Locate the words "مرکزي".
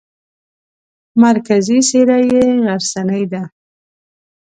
1.23-1.79